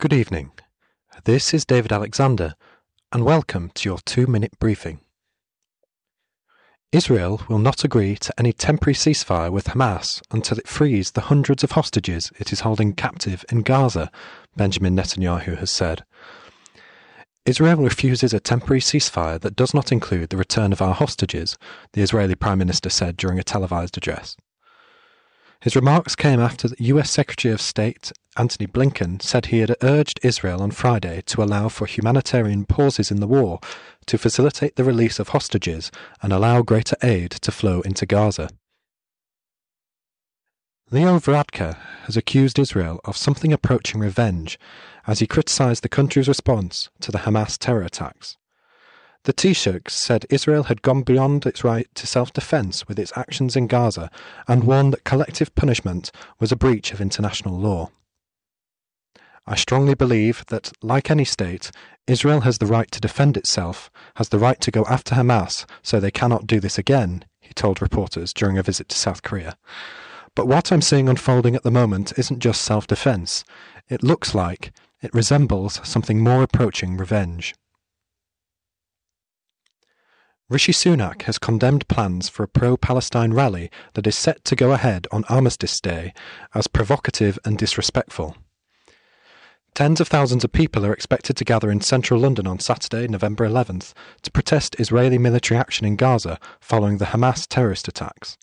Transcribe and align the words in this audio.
Good 0.00 0.14
evening. 0.14 0.52
This 1.24 1.52
is 1.52 1.66
David 1.66 1.92
Alexander, 1.92 2.54
and 3.12 3.22
welcome 3.22 3.70
to 3.74 3.86
your 3.86 3.98
two 4.06 4.26
minute 4.26 4.58
briefing. 4.58 5.00
Israel 6.90 7.42
will 7.50 7.58
not 7.58 7.84
agree 7.84 8.16
to 8.16 8.32
any 8.38 8.54
temporary 8.54 8.94
ceasefire 8.94 9.52
with 9.52 9.66
Hamas 9.66 10.22
until 10.30 10.56
it 10.56 10.66
frees 10.66 11.10
the 11.10 11.28
hundreds 11.28 11.62
of 11.62 11.72
hostages 11.72 12.32
it 12.38 12.50
is 12.50 12.60
holding 12.60 12.94
captive 12.94 13.44
in 13.52 13.60
Gaza, 13.60 14.10
Benjamin 14.56 14.96
Netanyahu 14.96 15.58
has 15.58 15.70
said. 15.70 16.02
Israel 17.44 17.82
refuses 17.82 18.32
a 18.32 18.40
temporary 18.40 18.80
ceasefire 18.80 19.38
that 19.38 19.54
does 19.54 19.74
not 19.74 19.92
include 19.92 20.30
the 20.30 20.38
return 20.38 20.72
of 20.72 20.80
our 20.80 20.94
hostages, 20.94 21.58
the 21.92 22.00
Israeli 22.00 22.34
Prime 22.34 22.58
Minister 22.58 22.88
said 22.88 23.18
during 23.18 23.38
a 23.38 23.42
televised 23.42 23.98
address. 23.98 24.34
His 25.60 25.76
remarks 25.76 26.16
came 26.16 26.40
after 26.40 26.68
the 26.68 26.84
US 26.84 27.10
Secretary 27.10 27.52
of 27.52 27.60
State 27.60 28.12
Antony 28.36 28.66
Blinken 28.66 29.20
said 29.20 29.46
he 29.46 29.58
had 29.58 29.76
urged 29.82 30.18
Israel 30.22 30.62
on 30.62 30.70
Friday 30.70 31.20
to 31.26 31.42
allow 31.42 31.68
for 31.68 31.86
humanitarian 31.86 32.64
pauses 32.64 33.10
in 33.10 33.20
the 33.20 33.26
war 33.26 33.60
to 34.06 34.16
facilitate 34.16 34.76
the 34.76 34.84
release 34.84 35.18
of 35.18 35.28
hostages 35.28 35.90
and 36.22 36.32
allow 36.32 36.62
greater 36.62 36.96
aid 37.02 37.32
to 37.32 37.52
flow 37.52 37.82
into 37.82 38.06
Gaza. 38.06 38.48
Leo 40.90 41.18
Varadkar 41.18 41.76
has 42.06 42.16
accused 42.16 42.58
Israel 42.58 42.98
of 43.04 43.16
something 43.16 43.52
approaching 43.52 44.00
revenge 44.00 44.58
as 45.06 45.18
he 45.18 45.26
criticized 45.26 45.82
the 45.82 45.90
country's 45.90 46.28
response 46.28 46.88
to 47.00 47.12
the 47.12 47.18
Hamas 47.18 47.58
terror 47.58 47.82
attacks. 47.82 48.38
The 49.24 49.34
Taoiseach 49.34 49.90
said 49.90 50.24
Israel 50.30 50.64
had 50.64 50.80
gone 50.80 51.02
beyond 51.02 51.44
its 51.44 51.62
right 51.62 51.86
to 51.94 52.06
self 52.06 52.32
defense 52.32 52.88
with 52.88 52.98
its 52.98 53.12
actions 53.16 53.54
in 53.54 53.66
Gaza 53.66 54.10
and 54.48 54.64
warned 54.64 54.94
that 54.94 55.04
collective 55.04 55.54
punishment 55.54 56.10
was 56.38 56.50
a 56.50 56.56
breach 56.56 56.92
of 56.92 57.02
international 57.02 57.58
law. 57.58 57.90
I 59.46 59.56
strongly 59.56 59.94
believe 59.94 60.46
that, 60.46 60.72
like 60.80 61.10
any 61.10 61.24
state, 61.24 61.70
Israel 62.06 62.42
has 62.42 62.58
the 62.58 62.66
right 62.66 62.90
to 62.92 63.00
defend 63.00 63.36
itself, 63.36 63.90
has 64.16 64.30
the 64.30 64.38
right 64.38 64.60
to 64.60 64.70
go 64.70 64.84
after 64.88 65.14
Hamas 65.14 65.66
so 65.82 66.00
they 66.00 66.10
cannot 66.10 66.46
do 66.46 66.58
this 66.58 66.78
again, 66.78 67.24
he 67.40 67.52
told 67.52 67.82
reporters 67.82 68.32
during 68.32 68.56
a 68.56 68.62
visit 68.62 68.88
to 68.88 68.96
South 68.96 69.22
Korea. 69.22 69.56
But 70.34 70.46
what 70.46 70.70
I'm 70.70 70.82
seeing 70.82 71.08
unfolding 71.08 71.56
at 71.56 71.62
the 71.62 71.70
moment 71.70 72.16
isn't 72.16 72.38
just 72.38 72.62
self 72.62 72.86
defense. 72.86 73.44
It 73.88 74.02
looks 74.02 74.34
like, 74.34 74.72
it 75.02 75.12
resembles 75.12 75.80
something 75.82 76.20
more 76.20 76.42
approaching 76.42 76.96
revenge. 76.96 77.54
Rishi 80.50 80.72
Sunak 80.72 81.22
has 81.22 81.38
condemned 81.38 81.86
plans 81.86 82.28
for 82.28 82.42
a 82.42 82.48
pro 82.48 82.76
Palestine 82.76 83.32
rally 83.32 83.70
that 83.94 84.08
is 84.08 84.18
set 84.18 84.44
to 84.46 84.56
go 84.56 84.72
ahead 84.72 85.06
on 85.12 85.22
Armistice 85.28 85.80
Day 85.80 86.12
as 86.56 86.66
provocative 86.66 87.38
and 87.44 87.56
disrespectful. 87.56 88.36
Tens 89.74 90.00
of 90.00 90.08
thousands 90.08 90.42
of 90.42 90.50
people 90.50 90.84
are 90.84 90.92
expected 90.92 91.36
to 91.36 91.44
gather 91.44 91.70
in 91.70 91.80
central 91.80 92.18
London 92.18 92.48
on 92.48 92.58
Saturday, 92.58 93.06
November 93.06 93.48
11th, 93.48 93.92
to 94.22 94.32
protest 94.32 94.74
Israeli 94.80 95.18
military 95.18 95.56
action 95.56 95.86
in 95.86 95.94
Gaza 95.94 96.40
following 96.60 96.98
the 96.98 97.06
Hamas 97.06 97.46
terrorist 97.46 97.86
attacks. 97.86 98.36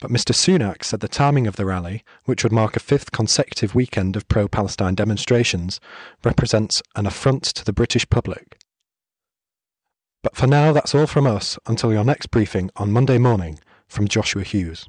But 0.00 0.10
Mr. 0.10 0.34
Sunak 0.34 0.82
said 0.82 0.98
the 0.98 1.06
timing 1.06 1.46
of 1.46 1.54
the 1.54 1.66
rally, 1.66 2.02
which 2.24 2.42
would 2.42 2.52
mark 2.52 2.74
a 2.74 2.80
fifth 2.80 3.12
consecutive 3.12 3.76
weekend 3.76 4.16
of 4.16 4.26
pro 4.26 4.48
Palestine 4.48 4.96
demonstrations, 4.96 5.78
represents 6.24 6.82
an 6.96 7.06
affront 7.06 7.44
to 7.44 7.64
the 7.64 7.72
British 7.72 8.10
public. 8.10 8.58
But 10.24 10.36
for 10.36 10.46
now, 10.46 10.72
that's 10.72 10.94
all 10.94 11.06
from 11.06 11.26
us 11.26 11.58
until 11.66 11.92
your 11.92 12.02
next 12.02 12.30
briefing 12.30 12.70
on 12.76 12.90
Monday 12.90 13.18
morning 13.18 13.60
from 13.86 14.08
Joshua 14.08 14.42
Hughes. 14.42 14.88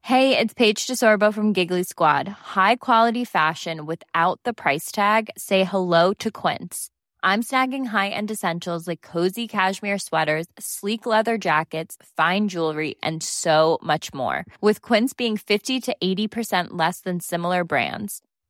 Hey, 0.00 0.36
it's 0.38 0.54
Paige 0.54 0.86
DeSorbo 0.86 1.32
from 1.32 1.52
Giggly 1.52 1.82
Squad. 1.82 2.26
High 2.26 2.76
quality 2.76 3.24
fashion 3.26 3.84
without 3.84 4.40
the 4.44 4.54
price 4.54 4.90
tag? 4.90 5.28
Say 5.36 5.62
hello 5.62 6.14
to 6.14 6.30
Quince. 6.30 6.88
I'm 7.22 7.42
snagging 7.42 7.86
high 7.86 8.08
end 8.08 8.30
essentials 8.30 8.88
like 8.88 9.02
cozy 9.02 9.46
cashmere 9.46 9.98
sweaters, 9.98 10.46
sleek 10.58 11.04
leather 11.04 11.36
jackets, 11.36 11.98
fine 12.16 12.48
jewelry, 12.48 12.96
and 13.02 13.22
so 13.22 13.78
much 13.82 14.14
more. 14.14 14.46
With 14.62 14.80
Quince 14.80 15.12
being 15.12 15.36
50 15.36 15.80
to 15.80 15.96
80% 16.02 16.68
less 16.70 17.00
than 17.00 17.20
similar 17.20 17.62
brands 17.62 18.22